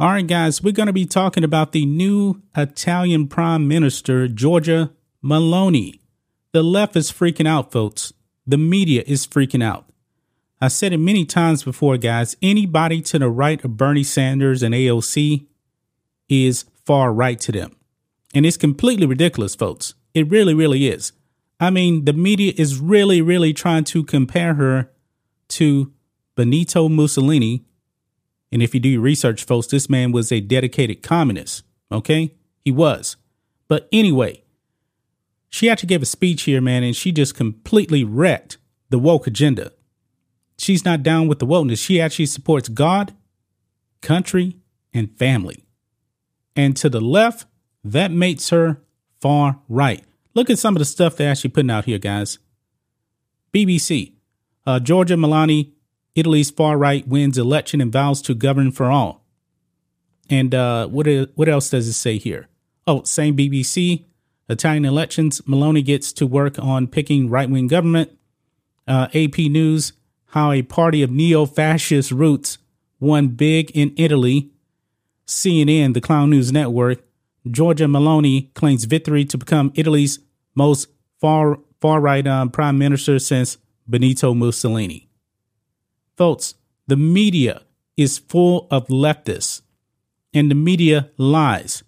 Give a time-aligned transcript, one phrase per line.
[0.00, 4.92] All right, guys, we're going to be talking about the new Italian Prime Minister, Giorgia
[5.22, 6.00] Meloni.
[6.52, 8.14] The left is freaking out, folks.
[8.46, 9.90] The media is freaking out.
[10.58, 12.34] I said it many times before, guys.
[12.40, 15.44] Anybody to the right of Bernie Sanders and AOC
[16.30, 17.76] is far right to them.
[18.34, 19.92] And it's completely ridiculous, folks.
[20.14, 21.12] It really, really is.
[21.60, 24.90] I mean, the media is really, really trying to compare her
[25.48, 25.92] to
[26.36, 27.66] Benito Mussolini,
[28.52, 31.62] and if you do your research, folks, this man was a dedicated communist.
[31.92, 32.34] Okay?
[32.64, 33.16] He was.
[33.68, 34.42] But anyway,
[35.48, 39.72] she actually gave a speech here, man, and she just completely wrecked the woke agenda.
[40.58, 41.84] She's not down with the wokeness.
[41.84, 43.14] She actually supports God,
[44.00, 44.58] country,
[44.92, 45.64] and family.
[46.56, 47.46] And to the left,
[47.84, 48.80] that makes her
[49.20, 50.04] far right.
[50.34, 52.38] Look at some of the stuff they're actually putting out here, guys.
[53.52, 54.12] BBC,
[54.66, 55.72] uh, Giorgia Meloni
[56.14, 59.24] Italy's far right wins election and vows to govern for all.
[60.28, 62.48] And uh, what what else does it say here?
[62.86, 64.04] Oh, same BBC.
[64.48, 65.40] Italian elections.
[65.42, 68.16] Meloni gets to work on picking right wing government.
[68.86, 69.92] Uh, AP News.
[70.26, 72.58] How a party of neo fascist roots
[73.00, 74.50] won big in Italy.
[75.26, 77.02] CNN, the Clown News Network.
[77.46, 80.18] Giorgia Meloni claims victory to become Italy's
[80.54, 80.88] most
[81.20, 83.56] far far right um, prime minister since
[83.88, 85.09] Benito Mussolini.
[86.20, 86.52] Folks,
[86.86, 87.62] the media
[87.96, 89.62] is full of leftists
[90.34, 91.82] and the media lies.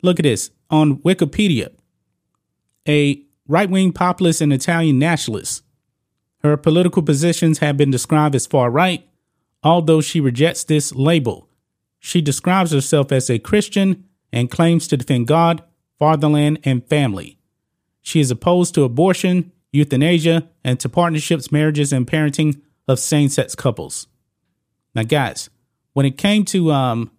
[0.00, 1.72] Look at this on Wikipedia.
[2.86, 5.64] A right wing populist and Italian nationalist.
[6.44, 9.08] Her political positions have been described as far right,
[9.64, 11.48] although she rejects this label.
[11.98, 15.64] She describes herself as a Christian and claims to defend God,
[15.98, 17.38] fatherland, and family.
[18.02, 23.54] She is opposed to abortion, euthanasia, and to partnerships, marriages, and parenting of same sex
[23.54, 24.06] couples.
[24.94, 25.50] Now, guys,
[25.92, 27.10] when it came to um,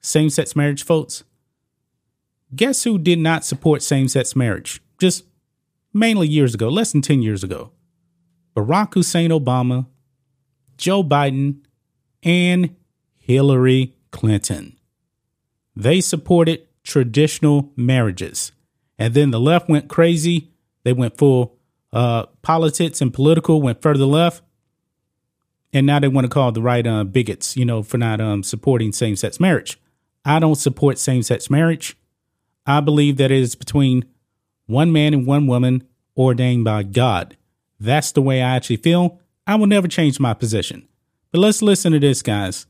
[0.00, 1.24] same sex marriage, folks,
[2.54, 4.82] guess who did not support same sex marriage?
[4.98, 5.24] Just
[5.92, 7.72] mainly years ago, less than 10 years ago.
[8.56, 9.86] Barack Hussein Obama,
[10.76, 11.60] Joe Biden,
[12.22, 12.74] and
[13.16, 14.76] Hillary Clinton.
[15.76, 18.52] They supported traditional marriages.
[18.98, 20.50] And then the left went crazy.
[20.82, 21.58] They went full
[21.92, 24.42] uh, politics and political, went further left
[25.72, 28.42] and now they want to call the right uh, bigots, you know, for not um,
[28.42, 29.78] supporting same sex marriage.
[30.24, 31.96] I don't support same sex marriage.
[32.66, 34.04] I believe that it is between
[34.66, 35.84] one man and one woman
[36.16, 37.36] ordained by God.
[37.78, 39.20] That's the way I actually feel.
[39.46, 40.86] I will never change my position.
[41.32, 42.66] But let's listen to this, guys,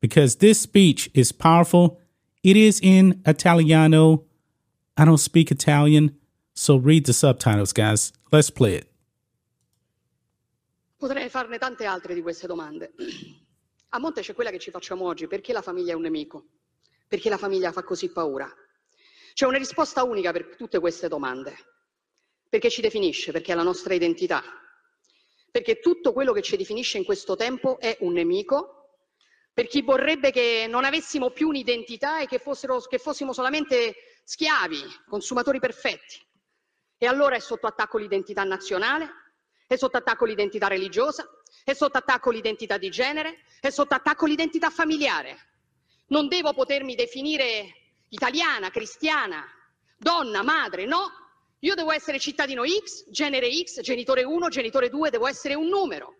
[0.00, 2.00] because this speech is powerful.
[2.42, 4.24] It is in Italiano.
[4.96, 6.16] I don't speak Italian,
[6.54, 8.12] so read the subtitles, guys.
[8.32, 8.90] Let's play it.
[10.98, 12.92] Potrei farne tante altre di queste domande.
[13.90, 16.46] A monte c'è quella che ci facciamo oggi, perché la famiglia è un nemico?
[17.06, 18.52] Perché la famiglia fa così paura?
[19.32, 21.56] C'è una risposta unica per tutte queste domande.
[22.48, 24.42] Perché ci definisce, perché è la nostra identità.
[25.52, 28.96] Perché tutto quello che ci definisce in questo tempo è un nemico.
[29.52, 33.94] Per chi vorrebbe che non avessimo più un'identità e che, fossero, che fossimo solamente
[34.24, 36.20] schiavi, consumatori perfetti.
[36.98, 39.08] E allora è sotto attacco l'identità nazionale,
[39.68, 41.28] è sotto attacco l'identità religiosa,
[41.62, 45.38] è sotto attacco l'identità di genere, è sotto attacco l'identità familiare.
[46.06, 47.74] Non devo potermi definire
[48.08, 49.44] italiana, cristiana,
[49.98, 51.12] donna, madre, no.
[51.60, 56.14] Io devo essere cittadino X, genere X, genitore 1, genitore 2, devo essere un numero.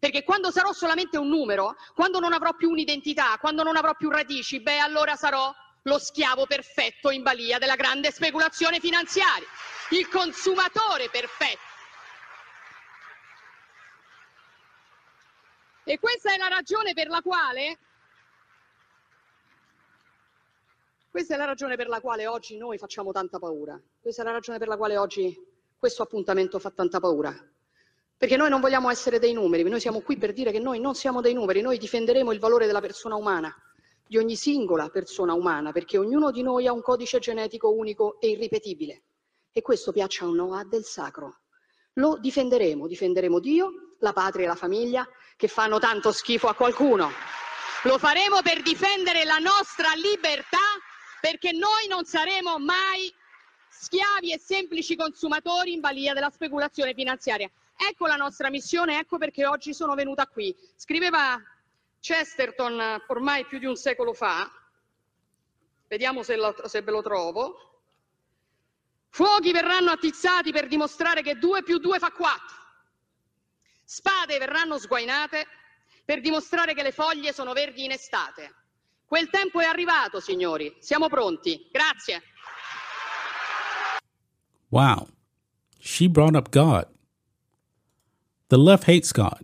[0.00, 4.10] Perché quando sarò solamente un numero, quando non avrò più un'identità, quando non avrò più
[4.10, 9.46] radici, beh allora sarò lo schiavo perfetto in balia della grande speculazione finanziaria,
[9.90, 11.67] il consumatore perfetto.
[15.88, 17.78] E questa è la ragione per la quale
[21.08, 23.80] Questa è la ragione per la quale oggi noi facciamo tanta paura.
[23.98, 25.34] Questa è la ragione per la quale oggi
[25.78, 27.34] questo appuntamento fa tanta paura.
[28.18, 30.94] Perché noi non vogliamo essere dei numeri, noi siamo qui per dire che noi non
[30.94, 33.50] siamo dei numeri, noi difenderemo il valore della persona umana,
[34.06, 38.28] di ogni singola persona umana, perché ognuno di noi ha un codice genetico unico e
[38.28, 39.04] irripetibile.
[39.52, 41.38] E questo, piaccia o no, ha del sacro.
[41.94, 47.12] Lo difenderemo, difenderemo Dio, la patria e la famiglia, che fanno tanto schifo a qualcuno.
[47.82, 50.58] Lo faremo per difendere la nostra libertà
[51.20, 53.12] perché noi non saremo mai
[53.68, 57.48] schiavi e semplici consumatori in balia della speculazione finanziaria.
[57.76, 60.54] Ecco la nostra missione, ecco perché oggi sono venuta qui.
[60.74, 61.40] Scriveva
[62.00, 64.50] Chesterton ormai più di un secolo fa,
[65.86, 67.82] vediamo se, lo, se ve lo trovo,
[69.10, 72.57] fuochi verranno attizzati per dimostrare che 2 più 2 fa 4.
[73.90, 75.46] Spade verranno sguainate
[76.04, 78.52] per dimostrare che le foglie sono verdi in estate.
[79.06, 80.76] Quel tempo è arrivato, signori.
[80.78, 81.66] Siamo pronti.
[81.72, 82.22] Grazie.
[84.68, 85.08] Wow.
[85.78, 86.86] She brought up God.
[88.48, 89.42] The left hates God.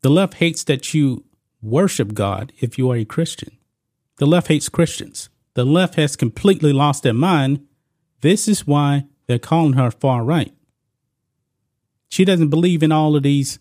[0.00, 1.26] The left hates that you
[1.60, 3.58] worship God if you are a Christian.
[4.16, 5.28] The left hates Christians.
[5.52, 7.60] The left has completely lost their mind.
[8.22, 10.54] This is why they're calling her far right.
[12.08, 13.58] She doesn't believe in all of these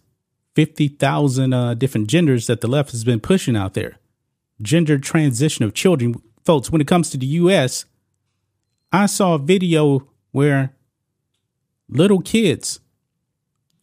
[0.56, 3.98] 50,000 uh, different genders that the left has been pushing out there.
[4.62, 6.16] Gender transition of children.
[6.44, 7.86] Folks, when it comes to the U.S.,
[8.92, 10.74] I saw a video where
[11.90, 12.80] little kids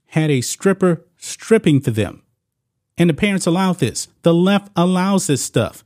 [0.07, 2.23] had a stripper stripping for them.
[2.99, 4.09] And the parents allowed this.
[4.23, 5.85] The left allows this stuff.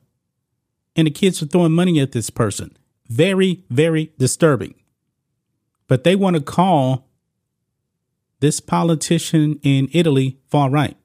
[0.95, 2.77] And the kids are throwing money at this person.
[3.09, 4.75] Very, very disturbing.
[5.89, 7.06] But they want to call
[8.47, 10.97] this politician in Italy far right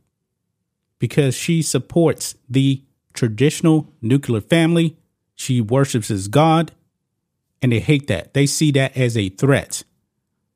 [0.99, 2.83] because she supports the
[3.13, 4.95] traditional nuclear family.
[5.33, 6.71] She worships as God,
[7.59, 8.35] and they hate that.
[8.35, 9.83] They see that as a threat.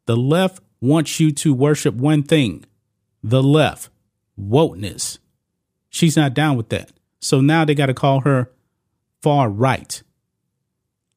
[0.05, 2.65] The left wants you to worship one thing
[3.23, 3.89] the left,
[4.39, 5.17] wokeness.
[5.89, 6.91] She's not down with that.
[7.19, 8.51] So now they got to call her
[9.23, 10.03] far right.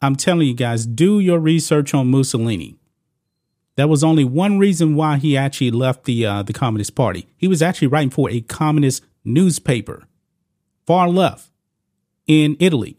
[0.00, 2.78] I'm telling you guys, do your research on Mussolini.
[3.78, 7.28] There was only one reason why he actually left the uh, the Communist Party.
[7.36, 10.02] He was actually writing for a communist newspaper,
[10.84, 11.52] far left,
[12.26, 12.96] in Italy.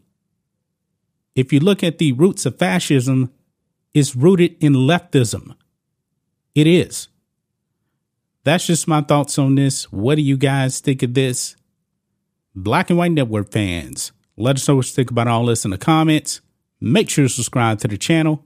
[1.35, 3.29] If you look at the roots of fascism,
[3.93, 5.53] it's rooted in leftism.
[6.55, 7.09] It is.
[8.45, 9.91] That's just my thoughts on this.
[9.91, 11.57] What do you guys think of this?
[12.55, 15.71] Black and White Network fans, let us know what you think about all this in
[15.71, 16.39] the comments.
[16.79, 18.45] Make sure to subscribe to the channel,